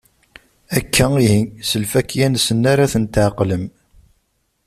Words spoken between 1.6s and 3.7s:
s lfakya-nsen ara ten-tɛeqlem.